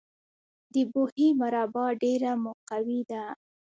[0.73, 3.23] د بهي مربا ډیره مقوي ده.